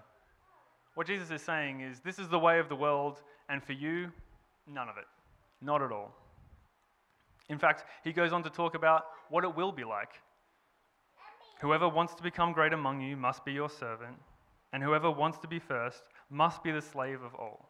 What 0.94 1.06
Jesus 1.06 1.30
is 1.30 1.42
saying 1.42 1.80
is, 1.80 2.00
this 2.00 2.18
is 2.18 2.28
the 2.28 2.38
way 2.38 2.58
of 2.58 2.68
the 2.68 2.76
world, 2.76 3.22
and 3.48 3.62
for 3.62 3.72
you, 3.72 4.10
none 4.66 4.88
of 4.88 4.96
it. 4.96 5.04
Not 5.60 5.82
at 5.82 5.92
all. 5.92 6.14
In 7.48 7.58
fact, 7.58 7.84
he 8.04 8.12
goes 8.12 8.32
on 8.32 8.42
to 8.42 8.50
talk 8.50 8.74
about 8.74 9.04
what 9.30 9.44
it 9.44 9.54
will 9.54 9.72
be 9.72 9.84
like. 9.84 10.20
Whoever 11.60 11.88
wants 11.88 12.14
to 12.14 12.22
become 12.22 12.52
great 12.52 12.72
among 12.72 13.00
you 13.00 13.16
must 13.16 13.44
be 13.44 13.52
your 13.52 13.68
servant, 13.68 14.16
and 14.72 14.82
whoever 14.82 15.10
wants 15.10 15.38
to 15.38 15.48
be 15.48 15.58
first 15.58 16.04
must 16.30 16.62
be 16.62 16.70
the 16.70 16.82
slave 16.82 17.22
of 17.22 17.34
all. 17.34 17.68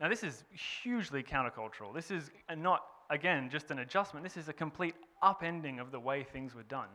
Now, 0.00 0.08
this 0.08 0.22
is 0.22 0.44
hugely 0.82 1.22
countercultural. 1.22 1.94
This 1.94 2.10
is 2.10 2.30
not, 2.54 2.82
again, 3.10 3.48
just 3.50 3.70
an 3.70 3.78
adjustment. 3.80 4.24
This 4.24 4.36
is 4.36 4.48
a 4.48 4.52
complete 4.52 4.94
upending 5.22 5.80
of 5.80 5.90
the 5.90 6.00
way 6.00 6.24
things 6.24 6.54
were 6.54 6.62
done. 6.64 6.88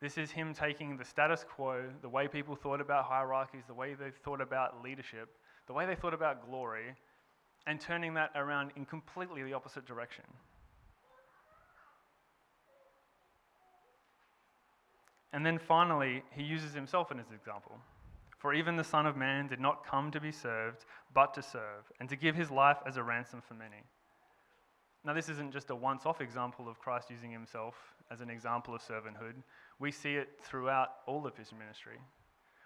This 0.00 0.16
is 0.16 0.30
him 0.30 0.54
taking 0.54 0.96
the 0.96 1.04
status 1.04 1.44
quo, 1.44 1.84
the 2.02 2.08
way 2.08 2.28
people 2.28 2.54
thought 2.54 2.80
about 2.80 3.04
hierarchies, 3.04 3.64
the 3.66 3.74
way 3.74 3.94
they 3.94 4.10
thought 4.10 4.40
about 4.40 4.82
leadership, 4.82 5.28
the 5.66 5.72
way 5.72 5.86
they 5.86 5.96
thought 5.96 6.14
about 6.14 6.48
glory, 6.48 6.94
and 7.66 7.80
turning 7.80 8.14
that 8.14 8.30
around 8.36 8.70
in 8.76 8.84
completely 8.84 9.42
the 9.42 9.52
opposite 9.52 9.84
direction. 9.86 10.24
And 15.32 15.44
then 15.44 15.58
finally, 15.58 16.22
he 16.30 16.42
uses 16.42 16.72
himself 16.72 17.10
in 17.10 17.18
his 17.18 17.30
example. 17.34 17.76
For 18.38 18.54
even 18.54 18.76
the 18.76 18.84
Son 18.84 19.04
of 19.04 19.16
Man 19.16 19.48
did 19.48 19.60
not 19.60 19.84
come 19.84 20.10
to 20.12 20.20
be 20.20 20.30
served, 20.30 20.84
but 21.12 21.34
to 21.34 21.42
serve, 21.42 21.90
and 21.98 22.08
to 22.08 22.16
give 22.16 22.36
his 22.36 22.50
life 22.50 22.78
as 22.86 22.96
a 22.96 23.02
ransom 23.02 23.42
for 23.46 23.54
many. 23.54 23.82
Now, 25.08 25.14
this 25.14 25.30
isn't 25.30 25.54
just 25.54 25.70
a 25.70 25.74
once 25.74 26.04
off 26.04 26.20
example 26.20 26.68
of 26.68 26.78
Christ 26.78 27.08
using 27.08 27.30
himself 27.30 27.74
as 28.10 28.20
an 28.20 28.28
example 28.28 28.74
of 28.74 28.82
servanthood. 28.82 29.36
We 29.78 29.90
see 29.90 30.16
it 30.16 30.28
throughout 30.42 30.96
all 31.06 31.26
of 31.26 31.34
his 31.34 31.50
ministry. 31.58 31.96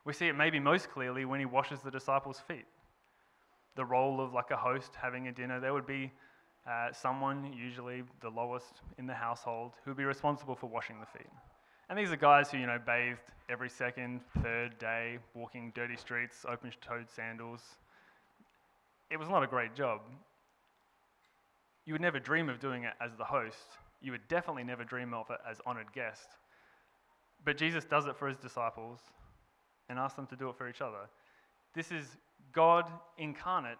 We 0.04 0.12
see 0.12 0.26
it 0.26 0.32
maybe 0.32 0.58
most 0.58 0.90
clearly 0.90 1.24
when 1.24 1.38
he 1.38 1.46
washes 1.46 1.82
the 1.82 1.90
disciples' 1.92 2.40
feet. 2.40 2.64
The 3.76 3.84
role 3.84 4.20
of 4.20 4.32
like 4.32 4.50
a 4.50 4.56
host 4.56 4.90
having 5.00 5.28
a 5.28 5.32
dinner, 5.32 5.60
there 5.60 5.72
would 5.72 5.86
be 5.86 6.10
uh, 6.68 6.90
someone, 6.90 7.52
usually 7.56 8.02
the 8.20 8.30
lowest 8.30 8.80
in 8.98 9.06
the 9.06 9.14
household, 9.14 9.74
who 9.84 9.92
would 9.92 9.98
be 9.98 10.04
responsible 10.04 10.56
for 10.56 10.66
washing 10.66 10.98
the 10.98 11.06
feet. 11.06 11.30
And 11.90 11.96
these 11.96 12.10
are 12.10 12.16
guys 12.16 12.50
who, 12.50 12.58
you 12.58 12.66
know, 12.66 12.80
bathed 12.84 13.20
every 13.50 13.68
second, 13.68 14.20
third 14.42 14.76
day, 14.80 15.18
walking 15.34 15.70
dirty 15.76 15.96
streets, 15.96 16.44
open 16.48 16.72
toed 16.80 17.08
sandals. 17.08 17.60
It 19.12 19.16
was 19.16 19.28
not 19.28 19.44
a 19.44 19.46
great 19.46 19.76
job. 19.76 20.00
You 21.84 21.94
would 21.94 22.00
never 22.00 22.20
dream 22.20 22.48
of 22.48 22.60
doing 22.60 22.84
it 22.84 22.94
as 23.00 23.14
the 23.16 23.24
host. 23.24 23.78
You 24.00 24.12
would 24.12 24.26
definitely 24.28 24.64
never 24.64 24.84
dream 24.84 25.14
of 25.14 25.30
it 25.30 25.38
as 25.48 25.60
honored 25.66 25.92
guest. 25.92 26.28
But 27.44 27.56
Jesus 27.56 27.84
does 27.84 28.06
it 28.06 28.16
for 28.16 28.28
his 28.28 28.38
disciples 28.38 29.00
and 29.88 29.98
asks 29.98 30.16
them 30.16 30.26
to 30.28 30.36
do 30.36 30.48
it 30.48 30.56
for 30.56 30.68
each 30.68 30.80
other. 30.80 31.08
This 31.74 31.90
is 31.90 32.06
God 32.52 32.86
incarnate 33.18 33.78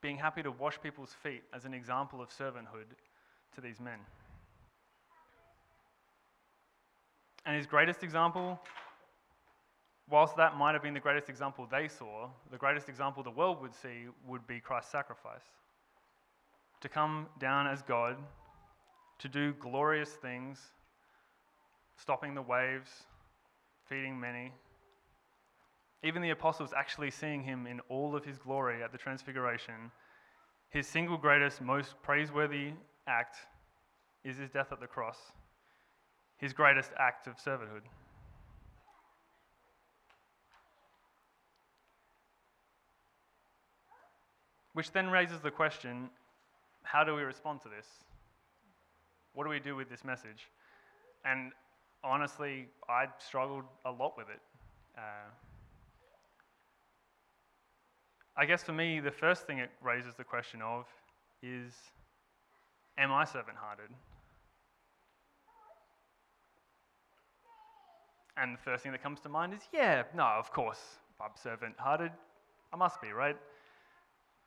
being 0.00 0.16
happy 0.16 0.42
to 0.42 0.50
wash 0.50 0.80
people's 0.82 1.14
feet 1.22 1.42
as 1.54 1.64
an 1.64 1.74
example 1.74 2.20
of 2.20 2.28
servanthood 2.30 2.92
to 3.54 3.60
these 3.60 3.80
men. 3.80 3.98
And 7.46 7.56
his 7.56 7.66
greatest 7.66 8.02
example, 8.02 8.60
whilst 10.08 10.36
that 10.36 10.56
might 10.56 10.72
have 10.72 10.82
been 10.82 10.94
the 10.94 11.00
greatest 11.00 11.28
example 11.28 11.66
they 11.70 11.88
saw, 11.88 12.28
the 12.50 12.56
greatest 12.56 12.88
example 12.88 13.22
the 13.22 13.30
world 13.30 13.60
would 13.60 13.74
see 13.74 14.06
would 14.26 14.46
be 14.46 14.60
Christ's 14.60 14.92
sacrifice. 14.92 15.44
To 16.84 16.88
come 16.90 17.28
down 17.40 17.66
as 17.66 17.80
God, 17.80 18.18
to 19.20 19.26
do 19.26 19.54
glorious 19.54 20.10
things, 20.10 20.60
stopping 21.96 22.34
the 22.34 22.42
waves, 22.42 22.90
feeding 23.88 24.20
many. 24.20 24.52
Even 26.02 26.20
the 26.20 26.28
apostles 26.28 26.74
actually 26.76 27.10
seeing 27.10 27.42
him 27.42 27.66
in 27.66 27.80
all 27.88 28.14
of 28.14 28.22
his 28.22 28.36
glory 28.36 28.82
at 28.82 28.92
the 28.92 28.98
Transfiguration, 28.98 29.90
his 30.68 30.86
single 30.86 31.16
greatest, 31.16 31.62
most 31.62 31.94
praiseworthy 32.02 32.72
act 33.06 33.38
is 34.22 34.36
his 34.36 34.50
death 34.50 34.70
at 34.70 34.78
the 34.78 34.86
cross 34.86 35.16
his 36.36 36.52
greatest 36.52 36.90
act 36.98 37.26
of 37.26 37.36
servanthood. 37.38 37.80
Which 44.74 44.92
then 44.92 45.08
raises 45.08 45.40
the 45.40 45.50
question 45.50 46.10
how 46.84 47.02
do 47.02 47.14
we 47.14 47.22
respond 47.22 47.60
to 47.62 47.68
this? 47.68 47.86
What 49.32 49.44
do 49.44 49.50
we 49.50 49.58
do 49.58 49.74
with 49.74 49.90
this 49.90 50.04
message? 50.04 50.48
And 51.24 51.50
honestly, 52.04 52.68
I 52.88 53.06
struggled 53.18 53.64
a 53.84 53.90
lot 53.90 54.16
with 54.16 54.28
it. 54.28 54.40
Uh, 54.96 55.30
I 58.36 58.46
guess 58.46 58.62
for 58.62 58.72
me, 58.72 59.00
the 59.00 59.10
first 59.10 59.46
thing 59.46 59.58
it 59.58 59.70
raises 59.82 60.14
the 60.14 60.24
question 60.24 60.62
of 60.62 60.86
is 61.42 61.72
Am 62.96 63.10
I 63.10 63.24
servant 63.24 63.56
hearted? 63.56 63.90
And 68.36 68.54
the 68.54 68.58
first 68.58 68.82
thing 68.82 68.92
that 68.92 69.02
comes 69.02 69.20
to 69.20 69.28
mind 69.28 69.54
is, 69.54 69.60
yeah, 69.72 70.02
no, 70.14 70.24
of 70.24 70.52
course, 70.52 70.98
I'm 71.20 71.30
servant 71.40 71.74
hearted. 71.78 72.12
I 72.72 72.76
must 72.76 73.00
be, 73.00 73.10
right? 73.10 73.36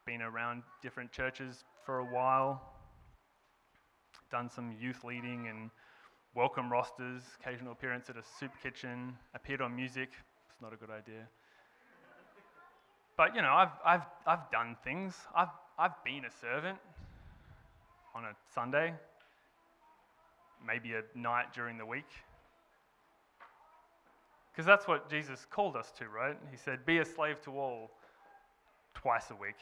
Been 0.05 0.21
around 0.21 0.63
different 0.81 1.11
churches 1.11 1.63
for 1.87 1.99
a 1.99 2.05
while, 2.05 2.61
done 4.29 4.49
some 4.49 4.75
youth 4.77 5.05
leading 5.05 5.47
and 5.47 5.69
welcome 6.35 6.69
rosters, 6.69 7.21
occasional 7.39 7.71
appearance 7.71 8.09
at 8.09 8.17
a 8.17 8.23
soup 8.37 8.51
kitchen, 8.61 9.15
appeared 9.33 9.61
on 9.61 9.73
music. 9.73 10.09
It's 10.51 10.61
not 10.61 10.73
a 10.73 10.75
good 10.75 10.89
idea. 10.89 11.25
But, 13.15 13.33
you 13.33 13.41
know, 13.41 13.53
I've, 13.53 13.71
I've, 13.85 14.01
I've 14.25 14.51
done 14.51 14.75
things. 14.83 15.15
I've, 15.33 15.47
I've 15.79 16.03
been 16.03 16.25
a 16.25 16.31
servant 16.41 16.77
on 18.13 18.25
a 18.25 18.33
Sunday, 18.53 18.93
maybe 20.67 20.91
a 20.91 21.03
night 21.17 21.53
during 21.55 21.77
the 21.77 21.85
week. 21.85 22.09
Because 24.51 24.65
that's 24.65 24.89
what 24.89 25.09
Jesus 25.09 25.47
called 25.49 25.77
us 25.77 25.93
to, 25.99 26.09
right? 26.09 26.37
He 26.51 26.57
said, 26.57 26.85
Be 26.85 26.97
a 26.97 27.05
slave 27.05 27.39
to 27.43 27.51
all 27.51 27.91
twice 28.93 29.31
a 29.31 29.35
week. 29.35 29.55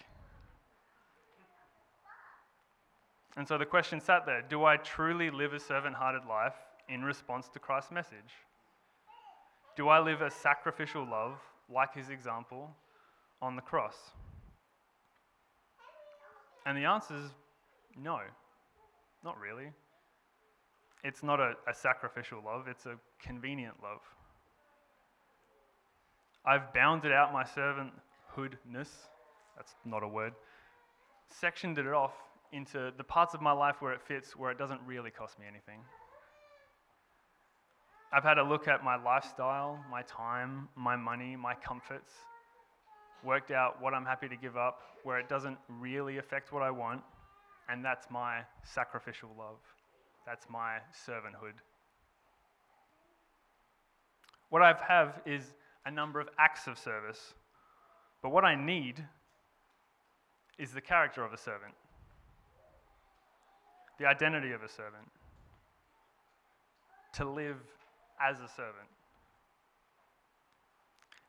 And 3.38 3.48
so 3.48 3.58
the 3.58 3.66
question 3.66 4.00
sat 4.00 4.26
there 4.26 4.42
Do 4.42 4.64
I 4.66 4.78
truly 4.78 5.30
live 5.30 5.54
a 5.54 5.60
servant 5.60 5.96
hearted 5.96 6.26
life 6.28 6.56
in 6.90 7.04
response 7.04 7.50
to 7.50 7.60
Christ's 7.60 7.92
message? 7.92 8.34
Do 9.76 9.90
I 9.90 10.00
live 10.00 10.22
a 10.22 10.32
sacrificial 10.32 11.08
love 11.10 11.38
like 11.74 11.94
his 11.94 12.10
example 12.10 12.70
on 13.42 13.56
the 13.56 13.62
cross? 13.62 13.96
And 16.66 16.78
the 16.78 16.86
answer 16.86 17.16
is 17.16 17.30
no, 17.98 18.20
not 19.24 19.40
really. 19.40 19.72
It's 21.04 21.22
not 21.22 21.40
a, 21.40 21.54
a 21.68 21.74
sacrificial 21.74 22.42
love, 22.44 22.68
it's 22.68 22.86
a 22.86 22.96
convenient 23.22 23.76
love. 23.84 24.02
I've 26.46 26.74
bounded 26.74 27.12
out 27.12 27.34
my 27.34 27.44
servanthoodness, 27.44 28.90
that's 29.56 29.74
not 29.84 30.04
a 30.04 30.08
word, 30.08 30.34
sectioned 31.30 31.78
it 31.78 31.88
off 31.88 32.14
into 32.56 32.92
the 32.98 33.04
parts 33.04 33.34
of 33.34 33.42
my 33.42 33.52
life 33.52 33.76
where 33.82 33.94
it 33.94 34.02
fits, 34.02 34.36
where 34.36 34.52
it 34.52 34.58
doesn't 34.58 34.80
really 34.86 35.12
cost 35.12 35.38
me 35.38 35.46
anything. 35.48 35.80
I've 38.14 38.24
had 38.24 38.38
a 38.38 38.44
look 38.44 38.68
at 38.68 38.84
my 38.84 38.96
lifestyle, 38.96 39.84
my 39.92 40.02
time, 40.04 40.70
my 40.76 40.96
money, 40.96 41.36
my 41.36 41.54
comforts, 41.56 42.14
worked 43.24 43.52
out 43.52 43.82
what 43.82 43.94
I'm 43.94 44.06
happy 44.06 44.30
to 44.30 44.38
give 44.38 44.56
up, 44.56 44.80
where 45.04 45.20
it 45.20 45.28
doesn't 45.28 45.58
really 45.68 46.18
affect 46.18 46.54
what 46.54 46.64
I 46.64 46.72
want, 46.72 47.02
and 47.68 47.84
that's 47.84 48.08
my 48.10 48.40
sacrificial 48.64 49.30
love. 49.38 49.58
That's 50.26 50.46
my 50.50 50.78
servanthood. 51.08 51.56
What 54.50 54.62
I 54.62 54.74
have 54.88 55.22
is 55.26 55.54
a 55.86 55.92
number 55.92 56.20
of 56.20 56.30
acts 56.40 56.68
of 56.68 56.78
service. 56.78 57.34
But 58.22 58.30
what 58.30 58.46
I 58.46 58.56
need 58.56 59.04
is 60.58 60.72
the 60.72 60.82
character 60.82 61.24
of 61.24 61.34
a 61.34 61.38
servant, 61.38 61.74
the 64.00 64.06
identity 64.06 64.52
of 64.52 64.64
a 64.64 64.70
servant. 64.70 65.08
to 67.14 67.24
live 67.24 67.58
as 68.22 68.42
a 68.42 68.48
servant. 68.48 68.90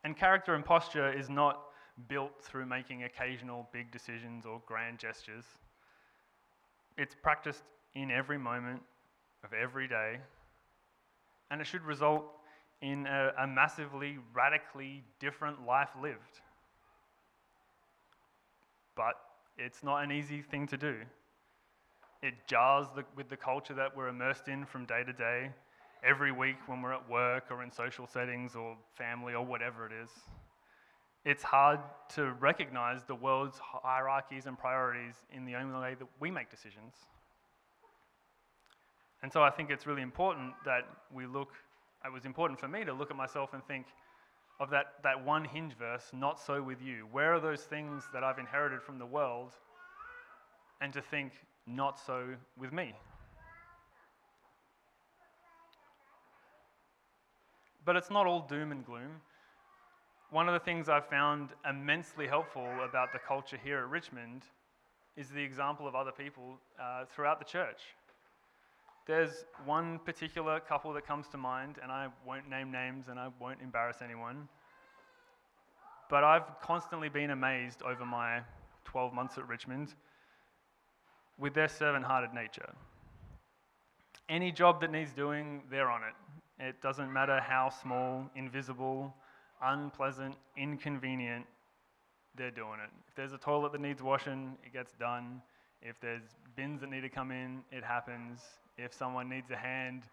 And 0.03 0.17
character 0.17 0.53
and 0.53 0.65
posture 0.65 1.11
is 1.11 1.29
not 1.29 1.61
built 2.09 2.31
through 2.41 2.65
making 2.65 3.03
occasional 3.03 3.67
big 3.71 3.91
decisions 3.91 4.45
or 4.45 4.61
grand 4.65 4.99
gestures. 4.99 5.45
It's 6.97 7.15
practiced 7.15 7.63
in 7.95 8.11
every 8.11 8.37
moment 8.37 8.81
of 9.43 9.53
every 9.53 9.87
day, 9.87 10.17
and 11.51 11.61
it 11.61 11.67
should 11.67 11.83
result 11.83 12.25
in 12.81 13.07
a, 13.07 13.31
a 13.39 13.47
massively, 13.47 14.17
radically 14.33 15.03
different 15.19 15.65
life 15.65 15.89
lived. 16.01 16.41
But 18.95 19.15
it's 19.57 19.83
not 19.83 20.03
an 20.03 20.11
easy 20.11 20.41
thing 20.41 20.67
to 20.67 20.77
do. 20.77 20.95
It 22.21 22.33
jars 22.47 22.87
the, 22.95 23.03
with 23.15 23.29
the 23.29 23.37
culture 23.37 23.73
that 23.75 23.95
we're 23.95 24.07
immersed 24.07 24.47
in 24.47 24.65
from 24.65 24.85
day 24.85 25.03
to 25.03 25.13
day, 25.13 25.51
every 26.03 26.31
week 26.31 26.57
when 26.67 26.81
we're 26.81 26.93
at 26.93 27.09
work 27.09 27.45
or 27.51 27.63
in 27.63 27.71
social 27.71 28.07
settings 28.07 28.55
or 28.55 28.75
family 28.95 29.33
or 29.33 29.45
whatever 29.45 29.85
it 29.85 29.91
is. 29.91 30.09
It's 31.25 31.43
hard 31.43 31.79
to 32.15 32.31
recognize 32.39 33.03
the 33.03 33.15
world's 33.15 33.59
hierarchies 33.59 34.45
and 34.45 34.57
priorities 34.57 35.15
in 35.31 35.45
the 35.45 35.55
only 35.55 35.77
way 35.79 35.95
that 35.99 36.07
we 36.19 36.31
make 36.31 36.49
decisions. 36.49 36.93
And 39.21 39.33
so 39.33 39.41
I 39.41 39.49
think 39.49 39.69
it's 39.69 39.85
really 39.85 40.03
important 40.03 40.53
that 40.63 40.83
we 41.13 41.25
look, 41.25 41.49
it 42.05 42.13
was 42.13 42.25
important 42.25 42.59
for 42.59 42.67
me 42.67 42.85
to 42.85 42.93
look 42.93 43.11
at 43.11 43.17
myself 43.17 43.49
and 43.53 43.65
think 43.65 43.87
of 44.59 44.69
that, 44.69 44.93
that 45.03 45.23
one 45.23 45.43
hinge 45.43 45.73
verse, 45.77 46.09
not 46.13 46.39
so 46.39 46.61
with 46.61 46.81
you. 46.81 47.07
Where 47.11 47.33
are 47.33 47.39
those 47.39 47.61
things 47.61 48.03
that 48.13 48.23
I've 48.23 48.39
inherited 48.39 48.81
from 48.81 48.97
the 48.97 49.05
world? 49.05 49.51
And 50.81 50.93
to 50.93 51.01
think, 51.01 51.33
not 51.67 51.99
so 51.99 52.25
with 52.57 52.71
me. 52.71 52.93
But 57.85 57.95
it's 57.95 58.09
not 58.09 58.25
all 58.25 58.41
doom 58.41 58.71
and 58.71 58.85
gloom. 58.85 59.21
One 60.29 60.47
of 60.47 60.53
the 60.53 60.59
things 60.59 60.89
I've 60.89 61.07
found 61.07 61.49
immensely 61.69 62.27
helpful 62.27 62.67
about 62.83 63.13
the 63.13 63.19
culture 63.19 63.57
here 63.63 63.79
at 63.79 63.89
Richmond 63.89 64.43
is 65.15 65.29
the 65.29 65.41
example 65.41 65.87
of 65.87 65.95
other 65.95 66.11
people 66.11 66.59
uh, 66.81 67.05
throughout 67.13 67.39
the 67.39 67.45
church. 67.45 67.79
There's 69.05 69.45
one 69.65 69.99
particular 69.99 70.59
couple 70.59 70.91
that 70.93 71.07
comes 71.07 71.29
to 71.29 71.37
mind, 71.37 71.77
and 71.81 71.91
I 71.91 72.09
won't 72.25 72.49
name 72.49 72.71
names 72.71 73.07
and 73.07 73.17
I 73.17 73.29
won't 73.39 73.61
embarrass 73.61 74.01
anyone. 74.03 74.49
But 76.09 76.25
I've 76.25 76.59
constantly 76.61 77.07
been 77.07 77.29
amazed 77.29 77.81
over 77.83 78.05
my 78.05 78.41
12 78.83 79.13
months 79.13 79.37
at 79.37 79.47
Richmond 79.47 79.93
with 81.37 81.53
their 81.53 81.67
servant 81.67 82.05
hearted 82.05 82.33
nature. 82.33 82.73
Any 84.29 84.51
job 84.51 84.81
that 84.81 84.91
needs 84.91 85.13
doing, 85.13 85.63
they're 85.69 85.89
on 85.89 86.01
it. 86.03 86.63
It 86.63 86.81
doesn't 86.81 87.11
matter 87.11 87.39
how 87.39 87.69
small, 87.69 88.29
invisible, 88.35 89.13
unpleasant, 89.61 90.35
inconvenient, 90.57 91.45
they're 92.35 92.51
doing 92.51 92.79
it. 92.83 92.89
If 93.07 93.15
there's 93.15 93.33
a 93.33 93.37
toilet 93.37 93.71
that 93.71 93.81
needs 93.81 94.01
washing, 94.01 94.57
it 94.63 94.73
gets 94.73 94.93
done. 94.93 95.41
If 95.81 95.99
there's 95.99 96.23
bins 96.55 96.81
that 96.81 96.89
need 96.89 97.01
to 97.01 97.09
come 97.09 97.31
in, 97.31 97.63
it 97.71 97.83
happens. 97.83 98.41
If 98.77 98.93
someone 98.93 99.29
needs 99.29 99.49
a 99.51 99.55
hand 99.55 100.03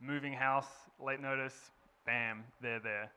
moving 0.00 0.32
house, 0.32 0.66
late 1.00 1.20
notice, 1.20 1.70
bam, 2.06 2.44
they're 2.60 2.80
there. 2.80 3.10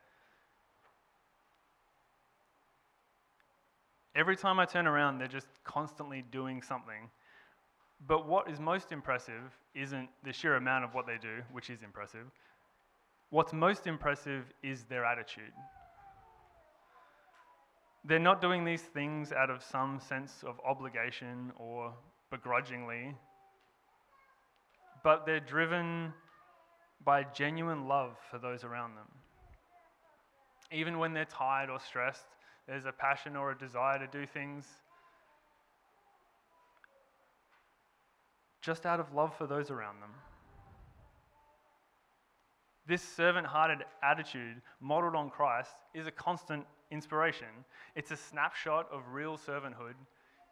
Every 4.15 4.37
time 4.37 4.59
I 4.59 4.65
turn 4.65 4.87
around, 4.87 5.17
they're 5.17 5.27
just 5.27 5.47
constantly 5.63 6.23
doing 6.31 6.61
something. 6.61 7.09
But 8.07 8.27
what 8.27 8.49
is 8.49 8.59
most 8.59 8.91
impressive 8.91 9.57
isn't 9.73 10.09
the 10.23 10.31
sheer 10.31 10.55
amount 10.55 10.85
of 10.85 10.93
what 10.93 11.07
they 11.07 11.17
do, 11.19 11.41
which 11.51 11.69
is 11.69 11.81
impressive. 11.81 12.27
What's 13.31 13.53
most 13.53 13.87
impressive 13.87 14.45
is 14.61 14.83
their 14.83 15.03
attitude. 15.03 15.53
They're 18.03 18.19
not 18.19 18.41
doing 18.41 18.63
these 18.63 18.83
things 18.83 19.31
out 19.31 19.49
of 19.49 19.63
some 19.63 19.99
sense 19.99 20.43
of 20.45 20.59
obligation 20.63 21.51
or 21.57 21.93
begrudgingly, 22.29 23.15
but 25.03 25.25
they're 25.25 25.39
driven 25.39 26.13
by 27.03 27.23
genuine 27.23 27.87
love 27.87 28.17
for 28.29 28.37
those 28.37 28.63
around 28.63 28.95
them. 28.95 29.07
Even 30.71 30.99
when 30.99 31.13
they're 31.13 31.25
tired 31.25 31.69
or 31.71 31.79
stressed, 31.79 32.27
there's 32.67 32.85
a 32.85 32.91
passion 32.91 33.35
or 33.35 33.51
a 33.51 33.57
desire 33.57 33.97
to 33.97 34.07
do 34.07 34.27
things 34.27 34.65
just 38.65 38.87
out 38.87 38.99
of 38.99 39.13
love 39.13 39.35
for 39.37 39.45
those 39.45 39.69
around 39.69 40.01
them. 40.01 40.09
This 42.87 43.03
servant 43.03 43.45
hearted 43.45 43.79
attitude, 44.03 44.61
modeled 44.81 45.15
on 45.15 45.29
Christ, 45.29 45.75
is 45.93 46.07
a 46.07 46.11
constant 46.11 46.65
inspiration. 46.89 47.47
It's 47.95 48.09
a 48.09 48.17
snapshot 48.17 48.87
of 48.91 49.01
real 49.11 49.37
servanthood 49.37 49.93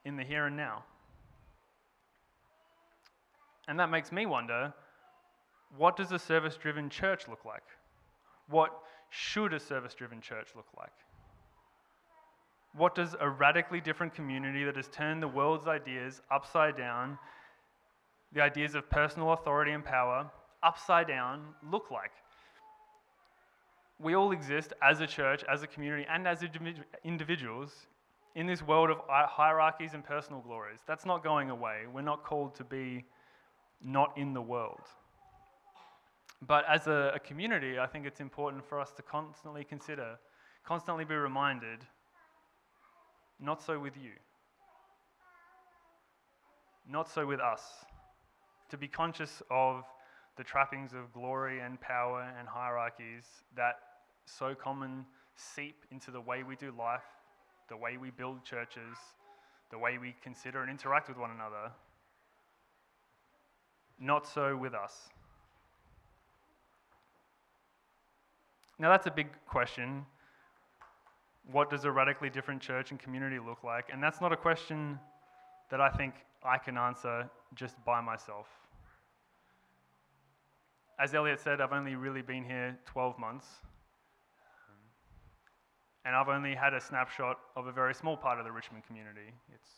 in 0.05 0.15
the 0.15 0.23
here 0.23 0.45
and 0.45 0.55
now. 0.55 0.83
And 3.67 3.79
that 3.79 3.89
makes 3.89 4.11
me 4.11 4.25
wonder 4.27 4.73
what 5.77 5.97
does 5.97 6.11
a 6.11 6.19
service 6.19 6.55
driven 6.55 6.89
church 6.89 7.27
look 7.27 7.45
like? 7.45 7.63
What 8.47 8.71
should 9.09 9.53
a 9.53 9.59
service 9.59 9.95
driven 9.95 10.21
church 10.21 10.49
look 10.55 10.67
like? 10.77 10.91
What 12.75 12.93
does 12.93 13.15
a 13.19 13.29
radically 13.29 13.81
different 13.81 14.13
community 14.13 14.63
that 14.65 14.75
has 14.75 14.87
turned 14.87 15.23
the 15.23 15.27
world's 15.27 15.67
ideas 15.67 16.21
upside 16.31 16.75
down, 16.75 17.17
the 18.33 18.41
ideas 18.41 18.75
of 18.75 18.89
personal 18.89 19.33
authority 19.33 19.71
and 19.71 19.85
power, 19.85 20.29
upside 20.61 21.07
down, 21.07 21.41
look 21.71 21.91
like? 21.91 22.11
We 23.99 24.15
all 24.15 24.31
exist 24.31 24.73
as 24.81 24.99
a 24.99 25.07
church, 25.07 25.43
as 25.49 25.63
a 25.63 25.67
community, 25.67 26.05
and 26.09 26.27
as 26.27 26.43
individuals 27.03 27.87
in 28.35 28.47
this 28.47 28.61
world 28.63 28.89
of 28.89 28.97
hierarchies 29.07 29.93
and 29.93 30.03
personal 30.03 30.41
glories. 30.41 30.79
That's 30.87 31.05
not 31.05 31.23
going 31.23 31.49
away. 31.49 31.83
We're 31.93 32.01
not 32.01 32.23
called 32.23 32.55
to 32.55 32.63
be 32.63 33.05
not 33.83 34.17
in 34.17 34.33
the 34.33 34.41
world. 34.41 34.81
But 36.45 36.65
as 36.67 36.87
a, 36.87 37.13
a, 37.15 37.19
community, 37.19 37.79
I 37.79 37.87
think 37.87 38.05
it's 38.05 38.19
important 38.19 38.65
for 38.65 38.79
us 38.79 38.91
to 38.93 39.01
constantly 39.01 39.63
consider, 39.63 40.17
constantly 40.65 41.05
be 41.05 41.15
reminded 41.15 41.79
not 43.39 43.61
so 43.61 43.79
with 43.79 43.95
you, 43.95 44.11
not 46.89 47.09
so 47.09 47.25
with 47.25 47.39
us. 47.39 47.85
To 48.73 48.77
be 48.77 48.87
conscious 48.87 49.43
of 49.51 49.83
the 50.35 50.43
trappings 50.43 50.93
of 50.93 51.13
glory 51.13 51.59
and 51.59 51.79
power 51.79 52.33
and 52.39 52.47
hierarchies 52.47 53.25
that 53.55 53.75
so 54.25 54.55
common 54.55 55.05
seep 55.35 55.85
into 55.91 56.09
the 56.09 56.19
way 56.19 56.41
we 56.41 56.55
do 56.55 56.73
life, 56.75 57.05
the 57.69 57.77
way 57.77 57.97
we 57.97 58.09
build 58.09 58.43
churches, 58.43 58.97
the 59.69 59.77
way 59.77 59.99
we 59.99 60.15
consider 60.23 60.63
and 60.63 60.71
interact 60.71 61.07
with 61.07 61.19
one 61.19 61.29
another. 61.29 61.71
Not 63.99 64.25
so 64.25 64.57
with 64.57 64.73
us. 64.73 65.07
Now, 68.79 68.89
that's 68.89 69.05
a 69.05 69.11
big 69.11 69.27
question. 69.47 70.03
What 71.51 71.69
does 71.69 71.85
a 71.85 71.91
radically 71.91 72.31
different 72.31 72.59
church 72.59 72.89
and 72.89 72.99
community 72.99 73.37
look 73.37 73.63
like? 73.63 73.89
And 73.93 74.01
that's 74.01 74.19
not 74.19 74.33
a 74.33 74.37
question 74.37 74.97
that 75.69 75.79
I 75.79 75.91
think 75.91 76.15
I 76.43 76.57
can 76.57 76.75
answer 76.75 77.29
just 77.53 77.75
by 77.85 78.01
myself. 78.01 78.47
As 80.99 81.13
Elliot 81.13 81.39
said, 81.39 81.59
I've 81.59 81.73
only 81.73 81.95
really 81.95 82.21
been 82.21 82.43
here 82.43 82.77
12 82.85 83.17
months. 83.17 83.47
And 86.05 86.15
I've 86.15 86.27
only 86.27 86.53
had 86.53 86.73
a 86.73 86.81
snapshot 86.81 87.39
of 87.55 87.67
a 87.67 87.71
very 87.71 87.93
small 87.93 88.17
part 88.17 88.37
of 88.37 88.45
the 88.45 88.51
Richmond 88.51 88.85
community. 88.85 89.33
It's 89.53 89.69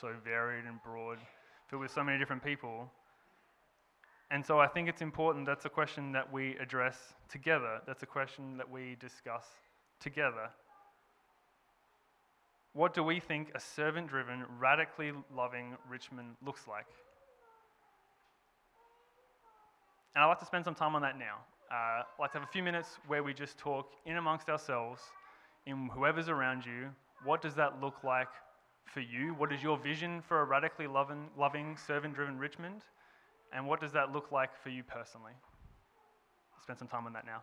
so 0.00 0.12
varied 0.24 0.64
and 0.64 0.82
broad, 0.82 1.18
filled 1.68 1.82
with 1.82 1.90
so 1.90 2.04
many 2.04 2.18
different 2.18 2.42
people. 2.42 2.90
And 4.30 4.44
so 4.44 4.58
I 4.58 4.66
think 4.66 4.88
it's 4.88 5.02
important 5.02 5.44
that's 5.44 5.66
a 5.66 5.68
question 5.68 6.12
that 6.12 6.32
we 6.32 6.56
address 6.56 6.96
together. 7.28 7.80
That's 7.86 8.02
a 8.02 8.06
question 8.06 8.56
that 8.56 8.70
we 8.70 8.96
discuss 8.98 9.44
together. 10.00 10.48
What 12.72 12.94
do 12.94 13.02
we 13.02 13.20
think 13.20 13.50
a 13.54 13.60
servant 13.60 14.06
driven, 14.06 14.44
radically 14.58 15.12
loving 15.34 15.76
Richmond 15.90 16.36
looks 16.44 16.66
like? 16.66 16.86
And 20.14 20.22
I'd 20.22 20.28
like 20.28 20.40
to 20.40 20.46
spend 20.46 20.64
some 20.64 20.74
time 20.74 20.94
on 20.94 21.02
that 21.02 21.18
now. 21.18 21.38
Uh, 21.70 22.02
I'd 22.02 22.20
like 22.20 22.32
to 22.32 22.38
have 22.38 22.48
a 22.48 22.52
few 22.52 22.62
minutes 22.62 22.98
where 23.06 23.22
we 23.22 23.32
just 23.32 23.56
talk 23.56 23.92
in 24.04 24.16
amongst 24.16 24.50
ourselves, 24.50 25.00
in 25.66 25.88
whoever's 25.88 26.28
around 26.28 26.66
you. 26.66 26.90
What 27.24 27.40
does 27.40 27.54
that 27.54 27.80
look 27.80 28.04
like 28.04 28.28
for 28.84 29.00
you? 29.00 29.34
What 29.34 29.52
is 29.52 29.62
your 29.62 29.78
vision 29.78 30.22
for 30.28 30.40
a 30.40 30.44
radically 30.44 30.86
loving, 30.86 31.30
loving 31.38 31.78
servant 31.78 32.14
driven 32.14 32.38
Richmond? 32.38 32.82
And 33.54 33.66
what 33.66 33.80
does 33.80 33.92
that 33.92 34.12
look 34.12 34.32
like 34.32 34.50
for 34.62 34.68
you 34.68 34.82
personally? 34.82 35.32
Spend 36.62 36.78
some 36.78 36.88
time 36.88 37.06
on 37.06 37.12
that 37.14 37.24
now. 37.24 37.40